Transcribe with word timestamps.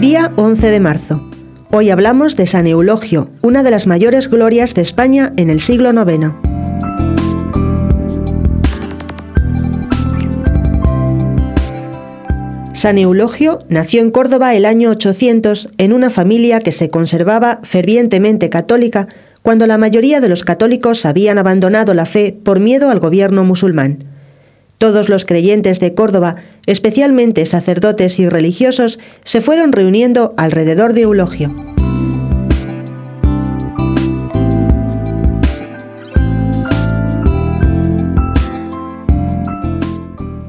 11 0.00 0.70
de 0.70 0.78
marzo. 0.78 1.28
Hoy 1.72 1.90
hablamos 1.90 2.36
de 2.36 2.46
San 2.46 2.68
Eulogio, 2.68 3.30
una 3.42 3.64
de 3.64 3.72
las 3.72 3.88
mayores 3.88 4.30
glorias 4.30 4.72
de 4.76 4.82
España 4.82 5.32
en 5.36 5.50
el 5.50 5.58
siglo 5.58 5.90
IX. 5.90 6.32
San 12.74 12.96
Eulogio 12.96 13.58
nació 13.68 14.00
en 14.02 14.12
Córdoba 14.12 14.54
el 14.54 14.66
año 14.66 14.90
800 14.90 15.70
en 15.78 15.92
una 15.92 16.10
familia 16.10 16.60
que 16.60 16.70
se 16.70 16.90
conservaba 16.90 17.58
fervientemente 17.64 18.50
católica 18.50 19.08
cuando 19.42 19.66
la 19.66 19.78
mayoría 19.78 20.20
de 20.20 20.28
los 20.28 20.44
católicos 20.44 21.04
habían 21.06 21.38
abandonado 21.38 21.92
la 21.92 22.06
fe 22.06 22.38
por 22.44 22.60
miedo 22.60 22.90
al 22.90 23.00
gobierno 23.00 23.42
musulmán. 23.42 23.98
Todos 24.78 25.08
los 25.08 25.24
creyentes 25.24 25.80
de 25.80 25.94
Córdoba, 25.94 26.36
especialmente 26.66 27.44
sacerdotes 27.46 28.20
y 28.20 28.28
religiosos, 28.28 29.00
se 29.24 29.40
fueron 29.40 29.72
reuniendo 29.72 30.34
alrededor 30.36 30.92
de 30.92 31.02
Eulogio. 31.02 31.52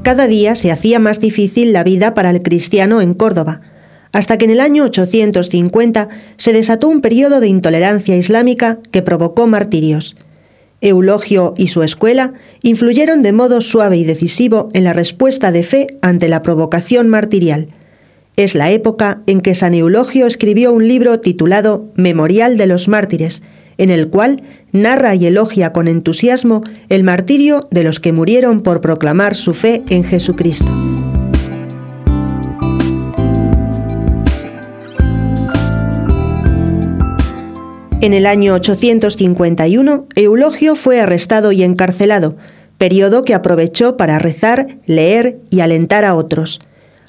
Cada 0.02 0.28
día 0.28 0.54
se 0.54 0.70
hacía 0.70 0.98
más 1.00 1.20
difícil 1.20 1.72
la 1.72 1.84
vida 1.84 2.14
para 2.14 2.30
el 2.30 2.42
cristiano 2.42 3.00
en 3.00 3.14
Córdoba, 3.14 3.60
hasta 4.12 4.38
que 4.38 4.44
en 4.44 4.52
el 4.52 4.60
año 4.60 4.84
850 4.84 6.08
se 6.36 6.52
desató 6.52 6.88
un 6.88 7.00
periodo 7.00 7.40
de 7.40 7.48
intolerancia 7.48 8.16
islámica 8.16 8.78
que 8.90 9.02
provocó 9.02 9.46
martirios. 9.48 10.16
Eulogio 10.80 11.54
y 11.56 11.68
su 11.68 11.82
escuela 11.82 12.32
influyeron 12.62 13.22
de 13.22 13.32
modo 13.32 13.60
suave 13.60 13.96
y 13.96 14.04
decisivo 14.04 14.68
en 14.72 14.84
la 14.84 14.92
respuesta 14.92 15.52
de 15.52 15.62
fe 15.62 15.86
ante 16.02 16.28
la 16.28 16.42
provocación 16.42 17.08
martirial. 17.08 17.68
Es 18.36 18.54
la 18.54 18.70
época 18.70 19.22
en 19.26 19.40
que 19.40 19.54
San 19.54 19.74
Eulogio 19.74 20.26
escribió 20.26 20.72
un 20.72 20.88
libro 20.88 21.20
titulado 21.20 21.90
Memorial 21.94 22.56
de 22.56 22.66
los 22.66 22.88
Mártires, 22.88 23.42
en 23.76 23.90
el 23.90 24.08
cual 24.08 24.42
narra 24.72 25.14
y 25.14 25.26
elogia 25.26 25.72
con 25.72 25.88
entusiasmo 25.88 26.62
el 26.88 27.04
martirio 27.04 27.68
de 27.70 27.84
los 27.84 28.00
que 28.00 28.12
murieron 28.12 28.62
por 28.62 28.80
proclamar 28.80 29.34
su 29.34 29.54
fe 29.54 29.82
en 29.88 30.04
Jesucristo. 30.04 30.89
En 38.02 38.14
el 38.14 38.24
año 38.24 38.54
851, 38.54 40.06
Eulogio 40.14 40.74
fue 40.74 41.00
arrestado 41.00 41.52
y 41.52 41.62
encarcelado, 41.62 42.34
periodo 42.78 43.20
que 43.20 43.34
aprovechó 43.34 43.98
para 43.98 44.18
rezar, 44.18 44.78
leer 44.86 45.36
y 45.50 45.60
alentar 45.60 46.06
a 46.06 46.14
otros. 46.14 46.60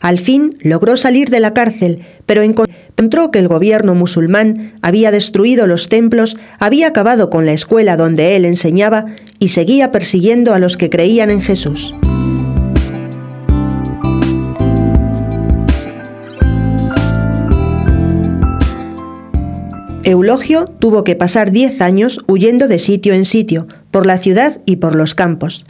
Al 0.01 0.19
fin 0.19 0.57
logró 0.59 0.97
salir 0.97 1.29
de 1.29 1.39
la 1.39 1.53
cárcel, 1.53 2.01
pero 2.25 2.41
encontró 2.41 3.31
que 3.31 3.39
el 3.39 3.47
gobierno 3.47 3.95
musulmán 3.95 4.73
había 4.81 5.11
destruido 5.11 5.65
los 5.65 5.87
templos, 5.87 6.35
había 6.59 6.87
acabado 6.87 7.29
con 7.29 7.45
la 7.45 7.53
escuela 7.53 7.95
donde 7.95 8.35
él 8.35 8.43
enseñaba 8.43 9.05
y 9.39 9.49
seguía 9.49 9.91
persiguiendo 9.91 10.53
a 10.53 10.59
los 10.59 10.75
que 10.75 10.89
creían 10.89 11.31
en 11.31 11.41
Jesús. 11.41 11.95
Eulogio 20.03 20.65
tuvo 20.65 21.03
que 21.03 21.15
pasar 21.15 21.51
diez 21.51 21.79
años 21.79 22.21
huyendo 22.27 22.67
de 22.67 22.79
sitio 22.79 23.13
en 23.13 23.23
sitio, 23.23 23.67
por 23.91 24.07
la 24.07 24.17
ciudad 24.17 24.59
y 24.65 24.77
por 24.77 24.95
los 24.95 25.13
campos. 25.13 25.65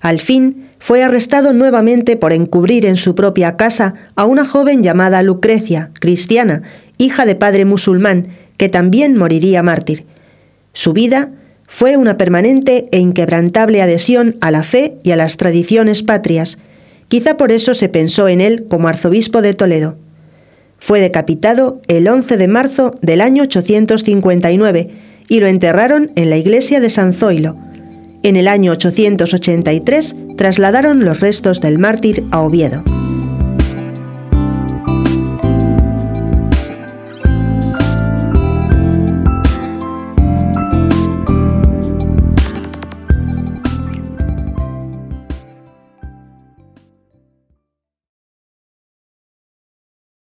Al 0.00 0.20
fin, 0.20 0.68
fue 0.80 1.04
arrestado 1.04 1.52
nuevamente 1.52 2.16
por 2.16 2.32
encubrir 2.32 2.84
en 2.84 2.96
su 2.96 3.14
propia 3.14 3.56
casa 3.56 3.94
a 4.16 4.24
una 4.24 4.44
joven 4.44 4.82
llamada 4.82 5.22
Lucrecia, 5.22 5.90
cristiana, 6.00 6.62
hija 6.98 7.26
de 7.26 7.36
padre 7.36 7.64
musulmán, 7.64 8.28
que 8.56 8.68
también 8.68 9.16
moriría 9.16 9.62
mártir. 9.62 10.04
Su 10.72 10.92
vida 10.92 11.30
fue 11.68 11.96
una 11.96 12.16
permanente 12.16 12.88
e 12.90 12.98
inquebrantable 12.98 13.82
adhesión 13.82 14.36
a 14.40 14.50
la 14.50 14.62
fe 14.62 14.96
y 15.04 15.12
a 15.12 15.16
las 15.16 15.36
tradiciones 15.36 16.02
patrias. 16.02 16.58
Quizá 17.08 17.36
por 17.36 17.52
eso 17.52 17.72
se 17.74 17.88
pensó 17.88 18.28
en 18.28 18.40
él 18.40 18.66
como 18.68 18.88
arzobispo 18.88 19.42
de 19.42 19.54
Toledo. 19.54 19.96
Fue 20.78 21.00
decapitado 21.00 21.80
el 21.88 22.08
11 22.08 22.36
de 22.36 22.48
marzo 22.48 22.94
del 23.02 23.20
año 23.20 23.42
859 23.44 24.90
y 25.28 25.40
lo 25.40 25.46
enterraron 25.46 26.12
en 26.14 26.30
la 26.30 26.36
iglesia 26.36 26.80
de 26.80 26.90
San 26.90 27.12
Zoilo. 27.12 27.56
En 28.22 28.36
el 28.36 28.48
año 28.48 28.72
883 28.72 30.16
trasladaron 30.36 31.04
los 31.04 31.20
restos 31.20 31.60
del 31.60 31.78
mártir 31.78 32.24
a 32.30 32.40
Oviedo. 32.40 32.82